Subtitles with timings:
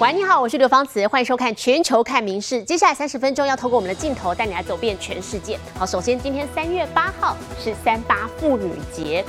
[0.00, 2.62] 喂，你好，我是刘芳慈，欢迎收看《全球看名事》。
[2.64, 5.58] 接下来三十分钟要透过我们的镜头带你来走遍全世界。
[5.76, 9.24] 好，首先今天三月八号是三八妇女节，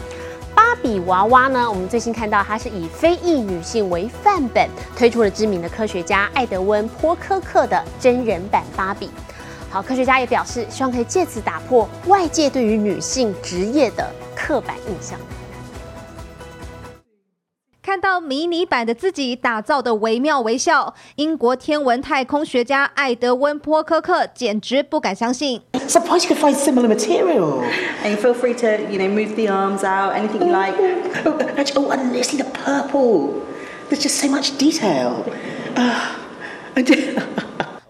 [0.54, 9.10] 芭比娃娃呢，我们最新看到它是以非裔女性为范本推出了知名的科学家艾德温·波科克的真人版芭比。
[9.72, 15.20] 好，科学家也表示，希望可以借此打破外界对于女性职业的刻板印象。
[17.82, 25.62] 看到迷你版的自己打造的惟妙惟肖，英国天文太空学家艾德温·波科克简直不敢相信。
[25.88, 27.64] Surprised you could find similar material.
[28.04, 30.76] And you feel free to, you know, move the arms out, anything you like.
[31.26, 33.42] Oh, actually, oh, and see the purple.
[33.90, 35.24] There's just so much detail.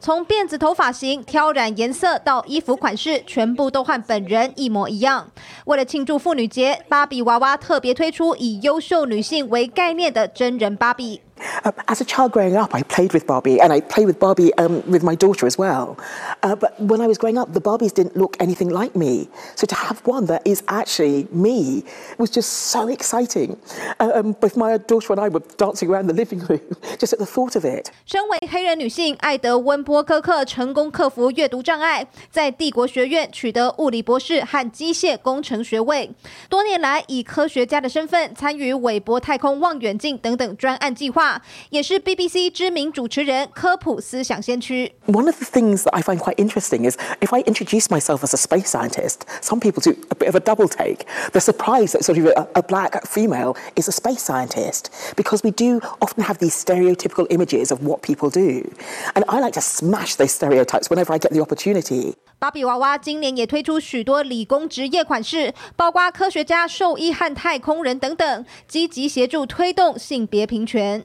[0.01, 5.29] 从辫子头发型、挑染颜色到衣服款式，全部都和本人一模一样。
[5.65, 11.21] 为了庆祝妇女节，芭比娃娃特别推出以优秀女性为概念的真人芭比。
[11.64, 14.82] Uh, as a child growing up, I played with Barbie, and I play with Barbie um,
[14.88, 15.98] with my daughter as well.
[16.42, 19.28] Uh, but when I was growing up, the Barbies didn't look anything like me.
[19.56, 21.84] So to have one that is actually me
[22.18, 23.58] was just so exciting.
[23.98, 26.60] Uh, um, both my daughter and I were dancing around the living room
[26.98, 27.90] just at the thought of it.
[28.06, 36.10] 身为黑人女性，艾德温·波科克成功克服阅读障碍，在帝国学院取得物理博士和机械工程学位。
[36.48, 41.27] 多年来，以科学家的身份参与韦伯太空望远镜等等专案计划，
[41.70, 44.92] 也是 BBC 知名主持人、科普思想先驱。
[45.06, 48.34] One of the things that I find quite interesting is if I introduce myself as
[48.34, 51.06] a space scientist, some people do a bit of a double take.
[51.32, 55.50] They're surprised that sort of a, a black female is a space scientist because we
[55.50, 58.70] do often have these stereotypical images of what people do.
[59.14, 62.14] And I like to smash those stereotypes whenever I get the opportunity.
[62.38, 71.04] 芭比娃娃今年也推出许多理工职业款式，包括科学家、兽医和太空人等等，积极协助推动性别平权。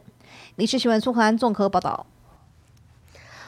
[0.57, 2.07] 李氏新闻苏荷兰综合报道。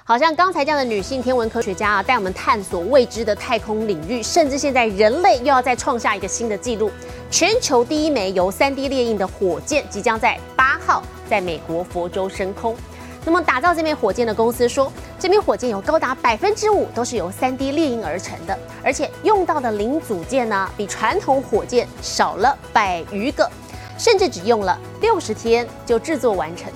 [0.03, 6.91] 好像刚才这样的女性天文科学家啊，带我们探索未知的太空领域，甚至现在人类又要再创下一个新的纪录。
[7.31, 11.01] 全球第一枚由 3D 列印的火箭即将在八号
[11.31, 12.77] 在美国佛州升空。
[13.25, 23.49] 那么打造这枚火箭的公司说，这枚火箭有高达百分之五都是由 3D 列印而成的，而且用到的零组件呢，比传统火箭少了百余个，
[23.97, 26.73] 甚至只用了六十天就制作完成。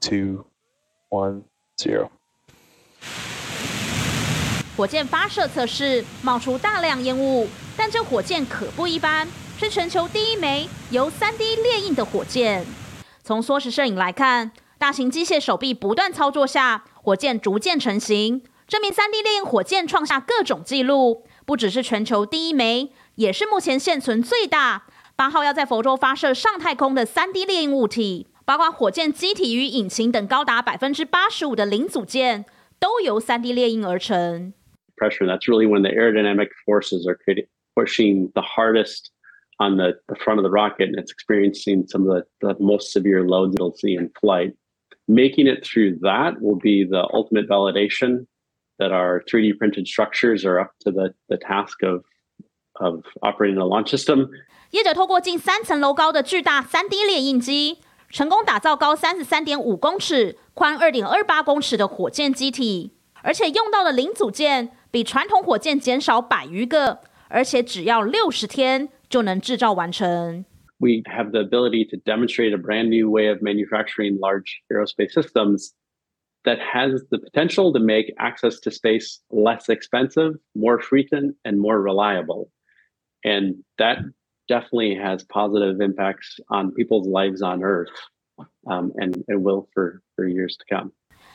[0.00, 0.44] Two,
[1.10, 1.42] one,
[1.76, 2.08] zero.
[4.76, 12.64] 火箭发射测试冒出大量烟雾，但这火箭可不一般，是全球第一枚由 3D 列印的火箭。
[13.24, 18.42] 从缩时摄影来看，大型机械手臂不断操作下，火箭逐渐成型。
[18.68, 24.84] 这名 3D 列印火箭创下各种纪录，不只是全球第一枚，也是目前现存最大。
[25.16, 32.45] 八号要在佛州发射上太空的 3D 列印物体，包括火箭机体与引擎等高达百分之八十五的零组件，
[32.79, 34.53] 都由 3D 列印而成。
[34.95, 35.25] pressure.
[35.25, 39.11] That's really when the aerodynamic forces are creating, pushing the hardest
[39.59, 42.91] on the, the front of the rocket, and it's experiencing some of the, the most
[42.91, 44.53] severe loads it'll see in flight.
[45.07, 48.25] Making it through that will be the ultimate validation
[48.79, 52.03] that our 3D printed structures are up to the, the task of,
[52.79, 54.29] of operating a launch system.
[54.71, 57.77] 业者透过近三层楼高的巨大 3D 列印机，
[58.08, 62.92] 成功打造高三十三点五公尺、宽二点二八公尺的火箭机体，
[63.22, 70.44] 而且用到的零组件比传统火箭减少百余个，而且只要六十天就能制造完成。
[70.78, 75.74] we have the ability to demonstrate a brand new way of manufacturing large aerospace systems
[76.44, 81.80] that has the potential to make access to space less expensive, more frequent, and more
[81.80, 82.50] reliable.
[83.24, 83.98] And that
[84.48, 87.92] definitely has positive impacts on people's lives on Earth
[88.66, 90.92] um, and it will for, for years to come.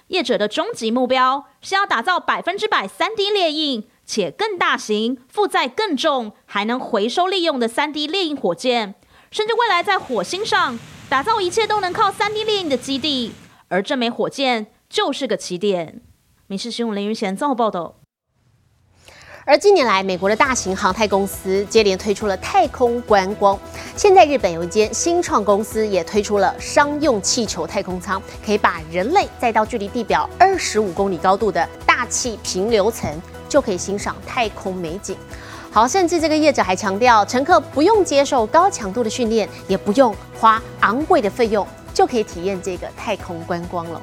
[0.07, 8.95] 业者的终极目标是要打造百分之百 3D 列印且更大型、负载更重、还能回收利用的 3D 列印火箭，
[9.31, 10.77] 甚至未来在火星上
[11.09, 13.31] 打造一切都能靠 3D 列印的基地。
[13.69, 16.01] 而这枚火箭就是个起点。
[16.47, 18.02] 民事新闻林云贤综合报道。
[19.45, 23.59] 而近年来，美国的大型航太公司接连推出了太空观光。
[23.93, 35.17] 现在，日本有一间新创公司也推出了商用气球太空舱，可以把人类载到距离地表二十五公里高度的大气平流层，就可以欣赏太空美景。
[35.69, 44.01] 好，甚至这个业者还强调，乘客不用接受高强度的训练，也不用花昂贵的费用，就可以体验这个太空观光了。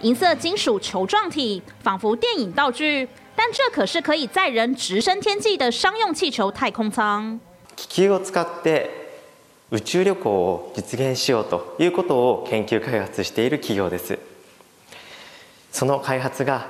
[0.00, 7.38] 银色金属球状体，仿佛电影道具，但这可是可以载人直升天际的商用气球太空舱。
[7.76, 8.90] 気球を使って
[9.70, 14.18] 宇宙旅行を実現しようということを研究開発している企業です
[15.72, 16.68] その開発が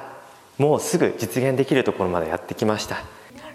[0.57, 3.03] もうすぐ実現できるところまでやってきました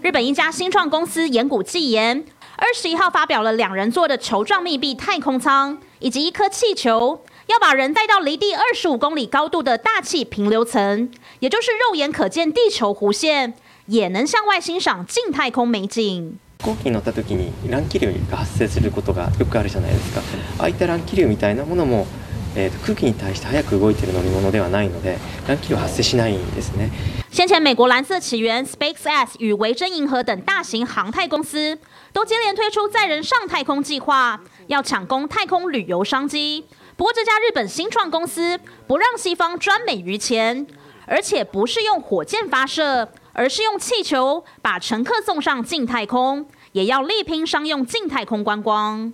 [0.03, 2.23] 日本一家新创公司岩谷纪研
[2.57, 11.09] 二十一号发表了两人做的球状密闭太空舱，以及一颗气球， 要把人带到离地二十五公里高度的大气平流层，
[11.39, 13.53] 也就是肉眼可见地球弧线，
[13.87, 16.37] 也能向外欣赏近太空美景。
[16.59, 20.21] 飛行機に乗った時に乱気流が発生することがよくあるじゃないですか
[20.57, 22.05] ああいった乱気流みたいなものも、
[22.53, 25.17] えー、空気に対して速く動いている乗り物ではないので
[25.47, 26.91] 乱気流発生しないんですね
[27.31, 31.77] 先前美国蓝色起源 SpaceX 与维珍银河等大型航太公司
[32.11, 36.65] 都接连推出载人上太空计划，要抢攻太空旅游商机。
[36.96, 40.66] 不过这家日本新创公司不让西方专美于前，
[41.06, 49.12] 而且不是用火箭发射，而是用气球把乘客送上近太空，也要力拼商用近太空观光。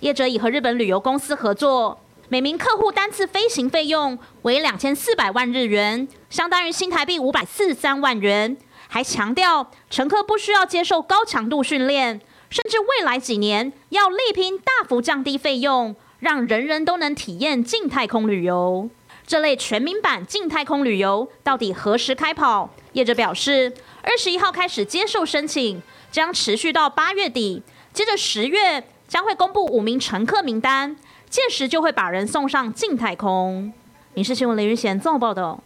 [0.00, 8.56] 业者已和日本旅游公司合作，每名客户单次飞行费用为两千四百万日元，相当于新台币五百四十三万元。
[8.88, 12.20] 还强调，乘客不需要接受高强度训练，
[12.52, 18.90] 甚至未来几年要力拼大幅降低费用，让人人都能体验近太空旅游。
[19.26, 22.68] 这类全民版近太空旅游到底何时开跑？
[22.92, 23.72] 业者表示，
[24.02, 27.62] 二十一号开始接受申请，将持续到八月底，
[27.94, 30.94] 接着十月将会公布五名乘客名单，
[31.30, 33.72] 届时就会把人送上近太空。
[34.16, 35.58] 影视新闻林云贤综合报道。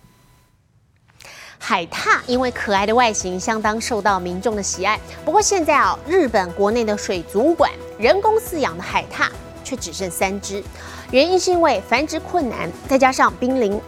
[1.68, 4.96] 海獭因为可爱的外形，相当受到民众的喜爱。
[5.24, 7.68] 不过现在啊，日本国内的水族馆
[7.98, 9.28] 人工饲养的海獭
[9.64, 10.62] 却只剩三只，
[11.10, 13.80] 原因是因为繁殖困难，再加上濒临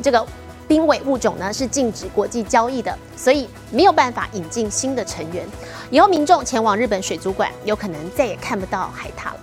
[0.00, 0.24] 这个
[0.68, 5.44] 濒危物种呢是禁止国际交易的，所以没有办法引进新的成员。
[5.90, 9.40] 以后民众前往日本水族馆，有可能再也看不到海獭了。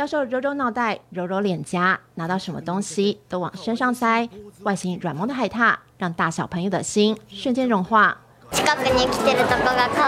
[0.00, 4.28] 教授揉揉脑袋，揉揉脸颊，拿到什么东西都往身上塞。
[4.62, 8.16] 外形软萌的海獭，让大小朋友的心瞬间融化。
[8.52, 10.04] 近くに来てるとこが顔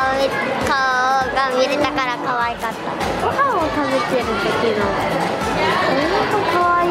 [0.68, 0.70] 顔
[1.34, 2.78] が見れたから可愛かった。
[3.20, 4.84] ご飯を食べてる時の
[5.88, 5.96] 本
[6.30, 6.90] 当可愛い。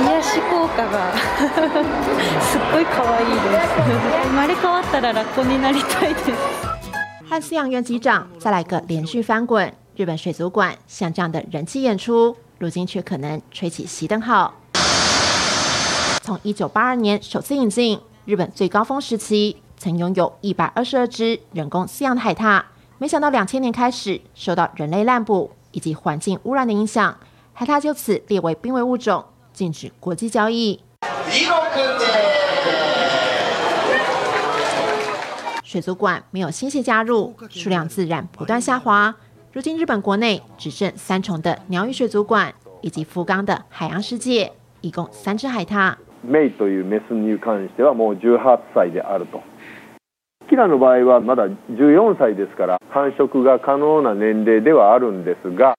[0.00, 1.12] 癒し効果が
[2.40, 3.68] すっごい可愛いです。
[4.24, 6.32] 生まれ変わったらラッコになりたいです。
[7.30, 9.72] 和饲养员击掌，再来个连续翻滚。
[9.95, 14.53] 日本水族馆像这样的人气演出，如今却可能吹起熄灯号。
[16.21, 22.61] 从一九八二年首次引进，日本最高峰时期曾拥有一百二十二只人工饲养的海獭，
[22.97, 27.17] 没想到两千年开始受到人类滥捕以及环境污染的影响，
[27.53, 30.81] 海獭就此列为濒危物种，禁止国际交易。
[35.63, 39.15] 水族馆没有新血加入，数量自然不断下滑。
[39.55, 45.95] 如今日本国内只剩三重的鸟语水族館以及福冈的海洋世界，一共三只海獭。
[46.25, 49.41] メイというメスに関してはもう18歳であると。
[50.49, 55.75] キラの場合はまだ14歳ですから繁殖が可能な年齢ではあるんですが、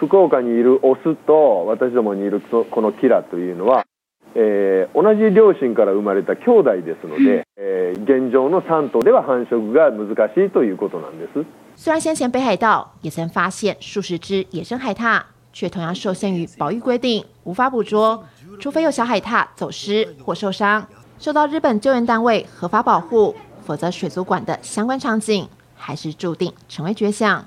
[0.00, 3.86] 福岡にいるオスと私どもにいるこのキラというのは、
[4.34, 11.46] えー、同じ両親から生まれた兄弟ですので、えー、現状の3頭では繁殖が難しいということなんです。
[11.78, 18.24] 虽然先前北海道也曾发现数十只野生海獭，却同样受限于保育规定，无法捕捉，
[18.58, 27.44] 除非有小海獭走失或受伤，受到日本救援单位合法保护，否则水族馆的相关场景还是注定成为绝响。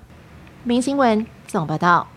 [0.63, 2.07] 明新闻总报道。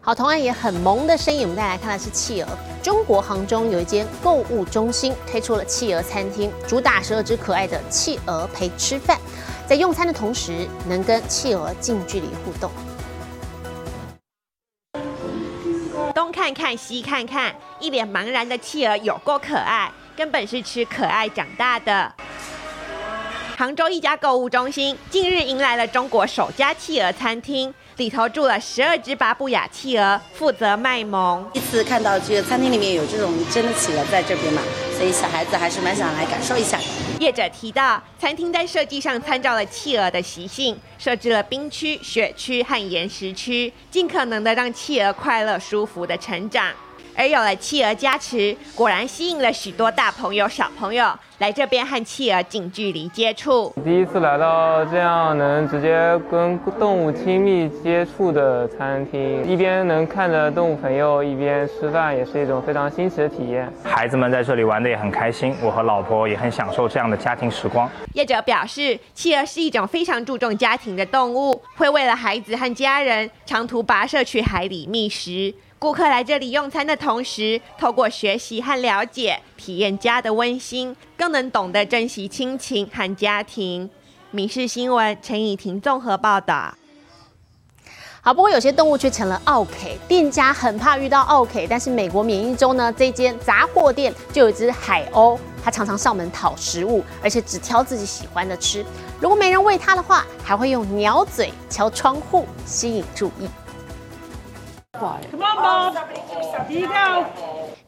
[0.00, 2.48] 好，同样也很萌的身影，我们再来看的是企鹅。
[2.82, 9.18] 中国杭州有一间购物中心推出了企鹅餐厅，主打十二只可爱的企鹅陪吃饭。
[9.66, 12.70] 在用餐的同时，能跟企鹅近距离互动。
[16.14, 22.12] 东看看西看看，一脸茫然的企鹅有够可爱，根本是吃可爱长大的。
[23.56, 27.72] 杭州一家购物中心近日迎来了中国首家企鹅餐厅。
[27.96, 31.48] 里头住了十二只巴布亚企鹅，负责卖萌。
[31.52, 34.60] 第一次看到这个餐厅里面有这种真的企鹅在这边嘛，
[34.98, 36.84] 所以小孩子还是蛮想来感受一下的。
[37.18, 46.72] 业者提到，餐厅在设计上参照了企鹅的习性，设置了冰区、雪区和岩石区，尽可能的让企鹅快乐舒服的成长。
[47.16, 51.06] 而有了企鹅加持，果然吸引了许多大朋友、小朋友
[51.38, 53.72] 来这边和企鹅近距离接触。
[53.84, 63.72] 第一次来到这样能直接跟动物亲密接触的餐厅，一边能看着动物朋友，一边吃饭，也是一种非常新奇的体验。
[63.84, 67.88] 孩子们在这里玩的也很开心，我和老婆也很享受这样的家庭时光。
[68.14, 75.54] 业者表示，企鹅是一种非常注重家庭的动物，会为了孩子和家人长途跋涉去海里觅食。
[75.84, 83.90] 顾客来这里用餐的同时，透过学习和了解，体验家的温馨，更能懂得珍惜亲情和家庭。
[84.30, 86.74] 民事新闻陈以婷综合报道。
[88.22, 98.82] 好，不过有些动物却成了奥 K，店家很怕遇到奥 K，但是美国缅因州呢，这间杂货店就有一只海鸥，它常常上门讨食物，而且只挑自己喜欢的吃。
[99.20, 103.46] 如果没人喂它的话，还会用鸟嘴敲窗户，吸引注意。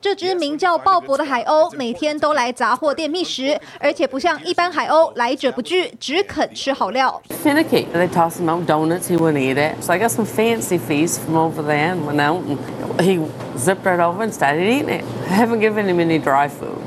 [0.01, 7.21] 这只名叫鲍勃的海鸥，每天都来杂货店觅食，而且不像一般海鸥来者不拒，只肯吃好料。
[7.43, 7.87] Finicky.
[7.93, 9.09] They toss him out donuts.
[9.09, 9.83] He wouldn't eat it.
[9.83, 12.59] So I got some fancy feast from over there and went out and
[13.01, 13.21] he
[13.57, 15.05] zipped right over and started eating it.
[15.29, 16.79] I haven't given him any dry food.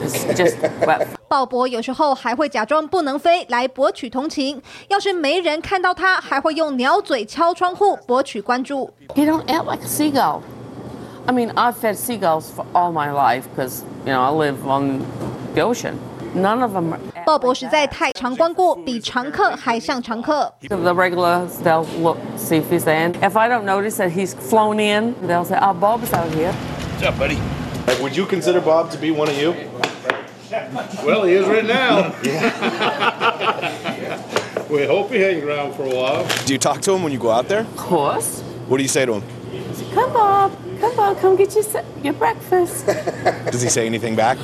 [0.00, 1.08] It's just wet.
[1.31, 8.89] 鲍勃有时候还会假装不能飞来博取同情，要是没人看到他，还会用鸟嘴敲窗户博取关注。
[9.15, 10.41] He don't act like a seagull.
[11.25, 15.01] I mean, I've fed seagulls for all my life because, you know, I live on
[15.53, 15.95] the ocean.
[16.33, 16.93] None of them
[17.25, 20.53] 鲍勃实在太常光顾，比常客还像常客。
[20.69, 23.11] The regulars, they'll look, see if he's there.
[23.11, 26.53] And if I don't notice that he's flown in, they'll say, oh, Bob's out here.
[26.99, 27.37] What's up, buddy?
[28.01, 29.53] Would you consider Bob to be one of you?
[31.05, 32.13] Well, he is right now.
[34.69, 36.25] we hope he hangs around for a while.
[36.45, 37.61] Do you talk to him when you go out there?
[37.61, 38.41] Of course.
[38.67, 39.23] What do you say to him?
[39.93, 40.51] Come, Bob.
[40.79, 41.19] Come, Bob.
[41.19, 42.85] Come get your, se- your breakfast.
[43.51, 44.37] Does he say anything back?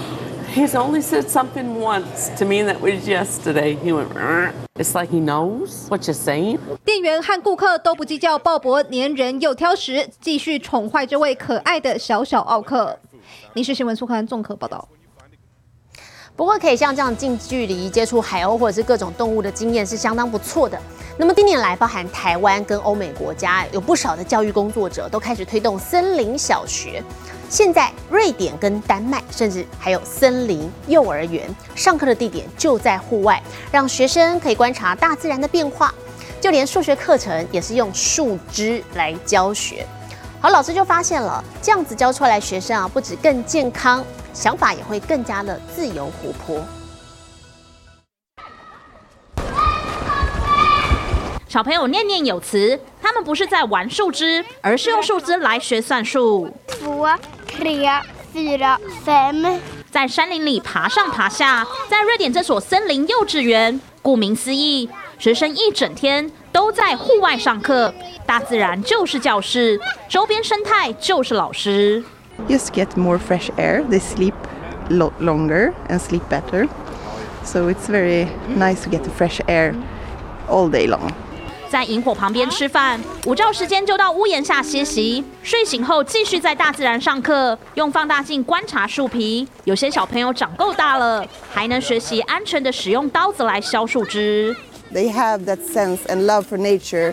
[0.49, 3.75] He's only said something once to me that was yesterday.
[3.75, 6.59] He went, "Rrr." it's like he knows what you're saying.
[6.85, 12.99] 店员和顾客都不计较鲍勃粘人又挑食，继续宠坏这位可爱的小小奥克。《
[13.53, 14.87] 民事新闻》苏刊综合报道。
[16.38, 20.80] 不过，可以像这样近距离接触海鸥或者是各种动物的经验是相当不错的。
[21.16, 27.02] 那么近年来，包含台湾跟欧美国家，有不少的教育工作者都开始推动森林小学。
[27.50, 33.42] 现在，瑞典跟丹麦，甚至还有森林幼儿园，上课的地点就在户外，
[33.72, 35.92] 让学生可以观察大自然的变化。
[36.40, 39.84] 就连数学课程也是用树枝来教学。
[40.40, 46.64] 好，老师就发现了，这样子教出来学生啊，不止更健康，想法也会更加的自由活泼。
[51.48, 56.48] 小朋友念念有词，他们不是在玩树枝，而是用树枝来学算术。
[59.90, 67.94] 在山林里爬上爬下，在瑞典这所森林幼稚园，顾名思义，学生一整天都在户外上课，
[68.26, 72.02] 大自然就是教室，周边生态就是老师。
[72.48, 73.84] just get more fresh air.
[73.88, 74.32] They sleep
[74.90, 76.66] lot longer and sleep better.
[77.44, 79.76] So it's very nice to get the fresh air
[80.48, 81.12] all day long.
[81.70, 89.46] 在萤火旁边吃饭，午觉时间就到屋檐下歇息，睡醒后继续在大自然上课，用放大镜观察树皮。
[89.62, 94.56] 有些小朋友长够大了，还能学习安全的使用刀子来削树枝。
[94.90, 97.12] They have that sense and love for nature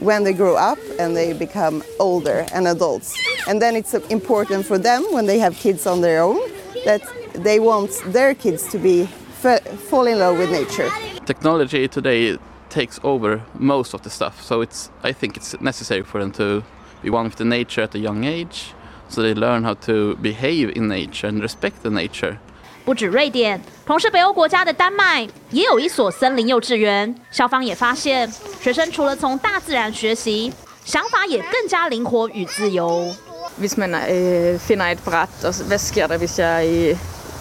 [0.00, 3.16] when they grow up and they become older and adults.
[3.48, 6.38] And then it's important for them when they have kids on their own
[6.84, 7.02] that
[7.32, 9.06] they want their kids to be
[9.40, 10.90] fa- fall in love with nature.
[11.26, 12.36] technology today
[12.68, 16.62] takes over most of the stuff so it's i think it's necessary for them to
[17.02, 18.72] be one with the nature at a young age
[19.08, 22.38] so they learn how to behave in nature and respect the nature
[22.84, 27.14] 不止瑞典，同是北欧国家的丹麦也有一所森林幼稚园。
[27.30, 30.52] 校方也发现，学生除了从大自然学习，
[30.84, 33.14] 想法也更加灵活与自由。
[33.58, 36.96] Hvis man øh, finder et bræt, og så, hvad sker der, hvis jeg øh,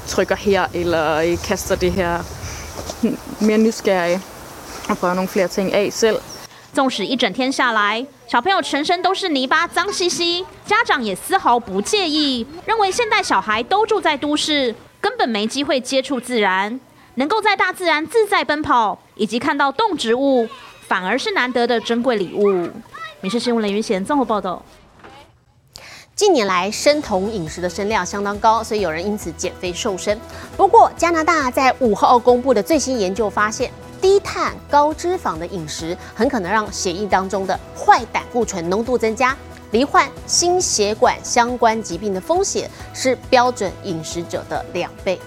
[0.07, 2.23] trykker her, eller øh, kaster det her
[3.41, 4.19] mere nysgerrig
[4.89, 6.19] og prøver nogle flere ting af selv.
[6.73, 14.73] 纵使一整天下来，小朋友全身都是泥巴，脏兮兮，家长也丝毫不介意，认为现代小孩都住在都市，
[15.03, 16.79] 根本没机会接触自然，
[17.15, 20.48] 能够在大自然自在奔跑，以及看到动植物，
[20.88, 22.69] 反而是难得的珍贵礼物。
[23.19, 24.63] 民事新闻雷云贤综合报道。
[26.15, 30.17] 近年来，生酮饮食的声量相当高，所以有人因此减肥瘦身。
[30.55, 33.69] 不过，加拿大在五号公布的最新研究发现，
[34.00, 39.36] 低碳高脂肪的饮食很可能让血液当中的坏胆固醇浓度增加，
[39.74, 45.20] 罹患心血管相关疾病的风险是标准饮食者的两倍。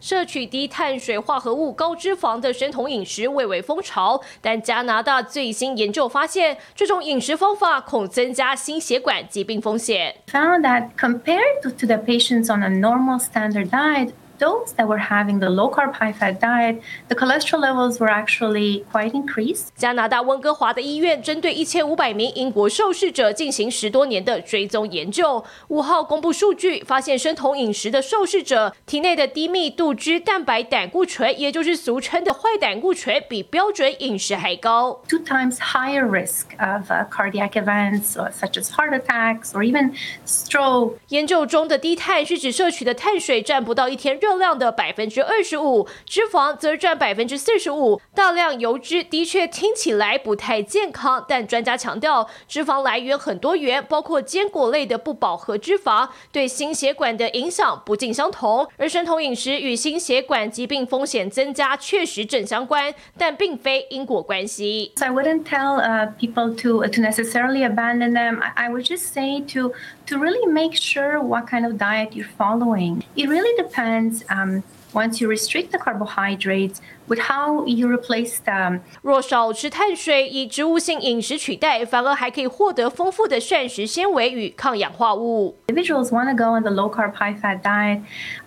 [0.00, 10.14] 摄取低碳水化合物、高脂肪的生酮饮食蔚为风潮，但加拿大最新研究发现，这种饮食方法恐增加心血管疾病风险。
[10.30, 14.12] Found that compared to the patients on a normal standard diet.
[14.38, 18.84] Those that were having the low carb high fat diet, the cholesterol levels were actually
[18.92, 19.68] quite increased.
[19.76, 39.92] 加拿大温哥华的医院针对一千五百名英国受试者进行十多年的追踪研究，五号公布数据，发现生酮饮食的受试者体内的低密度脂蛋白胆固醇，也就是俗称的坏胆固醇，比标准饮食还高，two times higher risk of cardiac events such as heart attacks or even
[40.26, 40.94] stroke.
[41.08, 44.27] 研究中的低碳是指摄取的碳水占不到一天热。
[44.28, 47.98] 热量的百分之二十五，脂肪则占百分之四十五。
[48.14, 58.68] 大量油脂的确听起来不太健康，但专家强调，脂肪来源很多元，包括坚果类的不饱和脂肪，对心血管的影响不尽相同。
[58.76, 64.92] 而生酮饮食与心血管疾病风险增加确实正相关，但并非因果关系。
[65.00, 65.80] I wouldn't tell
[66.18, 68.42] people to to necessarily abandon them.
[68.56, 69.72] I would just say to
[70.06, 73.00] to really make sure what kind of diet you're following.
[73.16, 78.79] It really depends um, once you restrict the carbohydrates with how you replace them.
[79.01, 85.57] 若少吃碳水，以植物性饮食取代，反而还可以获得丰富的膳食纤维与抗氧化物。
[85.67, 88.01] Individuals want to go on the low carb, high fat diet.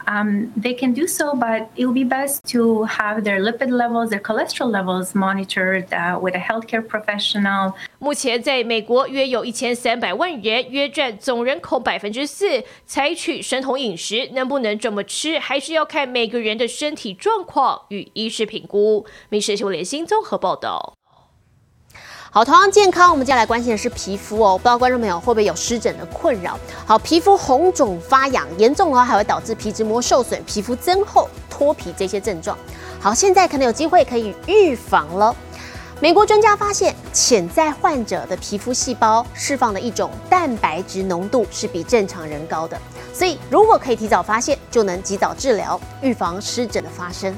[0.06, 4.10] Um, they can do so, but it will be best to have their lipid levels,
[4.10, 7.72] their cholesterol levels monitored uh, with a healthcare professional.
[7.98, 19.05] 目前在美国约有一千三百万人，约占总人口百分之四，采取生酮饮食，能不能这么吃，还是要看每个人的身体状况与医师 评估。
[19.29, 20.93] 民事新闻联新综合报道。
[22.33, 24.57] 好，同样健康，我们接下来关心的是皮肤哦。
[24.57, 26.57] 不知道观众朋友会不会有湿疹的困扰？
[26.85, 32.57] 好，皮肤红肿发痒，严重的话还会导致皮脂膜受损、皮肤增厚、脱皮这些症状。
[32.99, 35.33] 好，现在可能有机会可以预防了。
[35.99, 42.79] 美国专家发现，潜在患者的皮肤细胞释放的一种蛋白质浓度是比正常人高的，
[43.13, 47.35] 所以如果可以提早发现，就能及早治疗，预防湿疹的发生。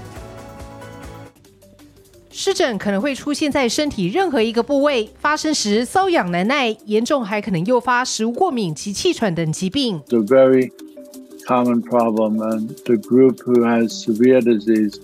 [2.35, 10.01] 湿疹可能会出现在身体任何一个部位，发生时瘙痒难耐，严重还可能诱发食物过敏及气喘等疾病。
[10.07, 10.71] It's a very
[11.45, 14.95] common problem, and the group who has severe disease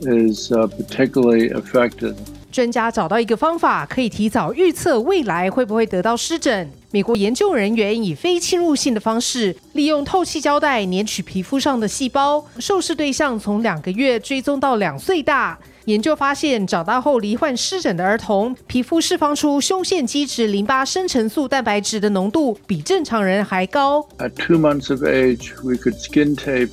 [0.00, 2.14] is particularly affected.
[2.50, 6.70] 专家找到一个方法，可以提早预测未来会不会得到湿疹。
[6.90, 15.58] 美国研究人员以非侵入性的方式，利用透气胶带粘取皮肤上的细胞，受试对象从两个月追踪到两岁大。
[15.85, 24.07] 研究发现，长大后罹患湿疹的儿童，皮肤释放出胸腺基质淋巴生成素蛋白质的浓度比正常人还高。
[24.19, 26.71] At two months of age, we could skin tape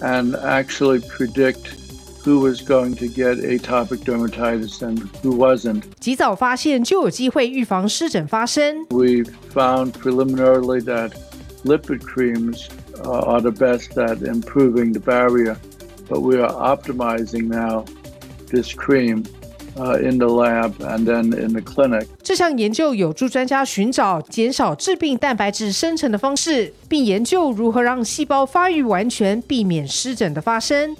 [0.00, 1.74] and actually predict
[2.24, 5.82] who was going to get atopic dermatitis and who wasn't.
[6.00, 8.84] 及早发现就有机会预防湿疹发生。
[8.90, 11.12] We found preliminarily that
[11.64, 12.68] lipid creams
[13.04, 15.56] are the best at improving the barrier,
[16.08, 17.84] but we are optimizing now
[18.51, 19.23] this cream
[19.77, 22.05] uh, in the lab and then in the clinic.
[22.21, 30.95] 这项研究有助专家寻找减少致病蛋白质生成的方式，并研究如何让细胞发育完全，避免湿疹的发生。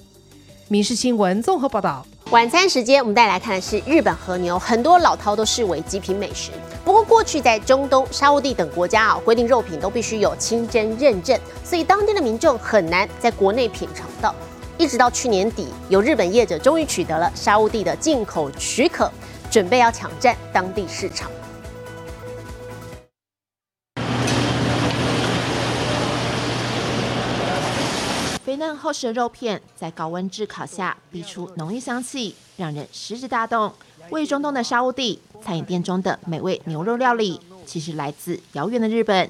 [0.67, 2.05] 民事新闻综合报道。
[2.29, 6.51] 晚餐时间，我们带来看的是日本和牛，很多老饕都视为极品美食。
[6.85, 14.33] 不过，过去在中东、沙地等国家啊，规定肉品都必须有清真认证，所以当地的民众很难在国内品尝到。
[14.81, 19.11] 一直到去年底，有日本业者终于取得了沙地的进口许可，
[19.51, 21.29] 准备要抢占当地市场。
[28.43, 33.71] 肥嫩厚实的肉片在高温炙烤下，逼出浓郁香气，让人食指大动。
[34.09, 39.29] 位于中东的沙地餐饮店中的美味牛肉料理，其实来自遥远的日本。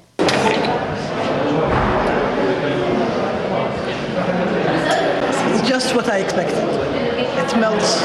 [5.71, 6.57] just what I expected.
[6.57, 8.01] It melts.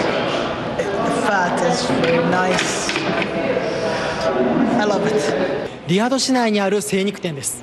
[0.76, 2.90] The fat is very nice.
[4.78, 5.68] I love it.
[5.88, 7.62] リヤド市内にある精肉店です。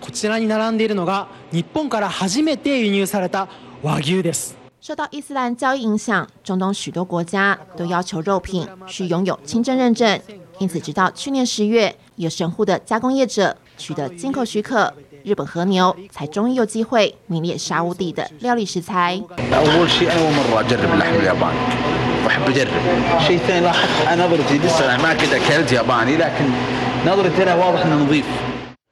[0.00, 3.48] こちらに並んでいるのが日本から初めて輸入された
[3.82, 4.56] 和牛です。
[4.82, 10.20] 受到伊斯兰教义影响，中东许多国家都要求肉品需拥有清真认证，
[10.58, 14.92] 因此直到去年十月，有神户的加工业者取得进口许可。
[15.24, 19.22] 日本和牛才终于有机会名列沙乌地的料理食材。
[22.26, 22.72] واحب اجرب
[23.16, 26.44] الشيء الثاني لاحظت نظرتي لسه انا ما كنت اكلت ياباني لكن
[27.06, 28.24] نظرتي له واضح انه نظيف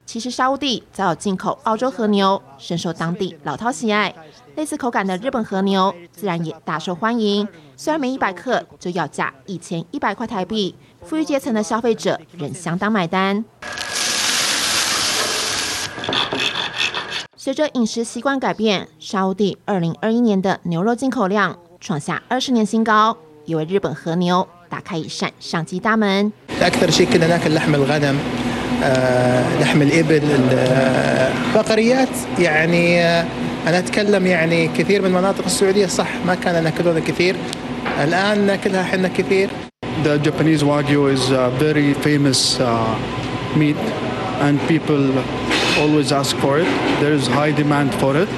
[0.07, 4.15] 其实沙乌地早有进口澳洲和牛，深受当地老饕喜爱。
[4.55, 7.47] 类似口感的日本和牛自然也大受欢迎。
[7.77, 10.73] 虽然每一百克就要价一千一百块台币，
[11.05, 13.45] 富裕阶层的消费者仍相当买单。
[17.43, 26.31] 随着饮食习惯改变，沙乌地二零二一年的牛肉进口量创下二十年新高，也为日本和牛打开一扇商机大门。
[26.61, 28.19] اكثر شيء كنا ناكل لحم الغنم
[28.83, 30.21] آه، لحم الابل
[31.53, 33.25] البقريات يعني آه،
[33.67, 37.35] انا اتكلم يعني كثير من مناطق السعوديه صح ما كان ناكلونها كثير
[38.03, 39.49] الان ناكلها حنا كثير
[40.03, 42.95] The Japanese Wagyu is a very famous uh,
[43.55, 43.75] meat
[44.41, 45.03] and people
[45.78, 46.66] always ask for it.
[47.00, 48.28] There is high demand for it.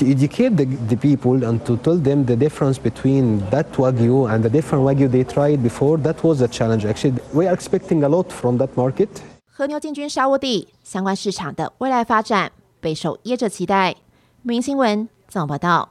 [0.00, 4.42] to educate the, the people and to tell them the difference between that wagyu and
[4.42, 8.08] the different wagyu they tried before that was a challenge actually we are expecting a
[8.08, 9.08] lot from that market
[9.52, 12.50] 和牛进军沙窝地，相关市场的未来发展
[12.80, 13.94] 备受业者期待。
[14.40, 15.90] 明新闻总报道。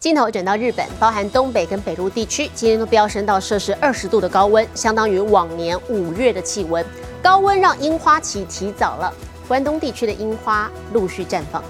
[0.00, 6.84] 镜头转到日本，包含东北跟北陆地区，今天都飙升到摄氏二十度的高温，相当于往年五月的气温。
[7.22, 9.14] 高温让樱花期提早了，
[9.47, 11.61] 关东地区的樱花陆续绽放。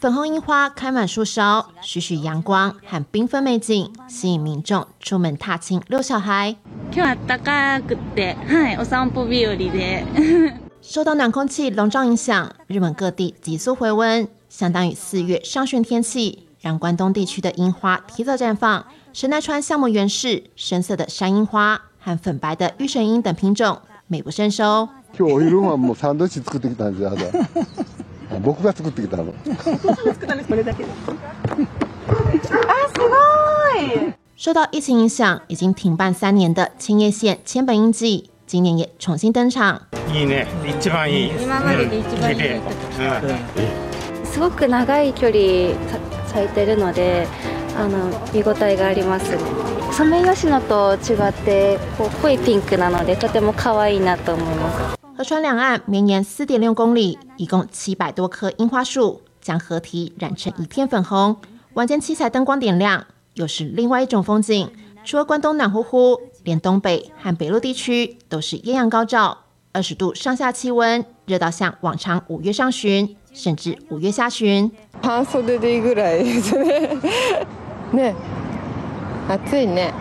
[0.00, 6.54] 粉红樱花开满树梢，徐徐阳光和缤纷美景吸引民众出门踏青遛小孩。
[6.92, 10.04] 今日暖かくて、はい、お散歩日和で。
[10.80, 18.86] 受到暖空气笼罩影响，日本各地急速回温，相当于四月上旬天气，让关东地区的樱花提早绽放。
[19.12, 24.88] 神奈川项目原市深色的山樱花和粉白的御神樱等品种美不胜收。
[25.15, 27.11] 今日お昼ご飯もサンドイッチ作ってきたんですよ。
[28.41, 29.31] 僕が作ってきたの。
[34.35, 39.79] 受到疫情影响，已经停办三年的千叶县千本樱季，今年也重新登场。
[40.11, 41.31] いいね、一番いい。
[41.43, 42.37] 今までで一番いい
[44.25, 45.99] すごく長い距離さ
[46.33, 47.27] 咲いてるので、
[47.77, 49.37] あの見応えがありますね。
[49.91, 55.02] ソメイヨシノと違ってこう濃いピンクなのでとても可愛いなと思います。
[55.16, 61.36] 河川两岸绵延四点六公里，一共七百多棵樱花树，将河堤染成一片粉红。
[61.74, 64.70] 晚间七彩灯光点亮，又是另外一种风景。
[65.04, 69.38] 除了关东暖乎乎，连东北和北陆地区都是艳阳高照，
[69.72, 74.70] 二十度上下气温，热到像往常五月上旬，甚至五月下旬。
[75.02, 76.98] 半袖でいいぐらいですね。
[77.92, 78.14] ね、
[79.28, 79.92] 暑いね。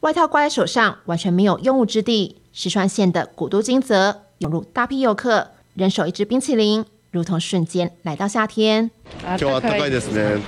[0.00, 2.42] 外套挂在手上，完全没有用武之地。
[2.52, 8.90] 石川县的古都金泽涌入大批游客，人手一支冰淇淋，如同瞬间来到夏天。
[9.22, 10.40] 今日は暖かいですね。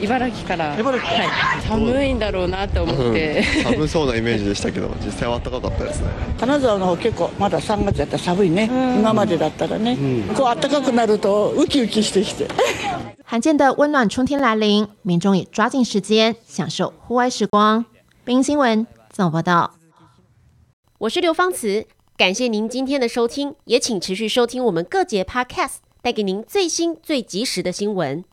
[0.00, 0.78] どちらからいらっしゃいました茨城から。
[0.78, 1.62] 茨城はい。
[1.62, 3.42] 寒いんだろうなと思って。
[3.62, 6.08] 寒そうなイメージでしたけど、実際は暖かかったですね。
[6.38, 8.68] 金沢の方結構まだ3月やったら寒いね、
[8.98, 9.96] 今までだったらね、
[10.36, 12.48] こう暖かくなるとウキウキしてきて
[13.24, 17.84] 罕见的温暖春天来临，民众也抓紧时间享受户外时光。
[18.24, 19.74] 冰新闻总报道。
[20.98, 28.24] 我是刘芳慈，感谢您今天的收听，也请持续收听我们各节 Podcast，带给您最新最及时的新闻。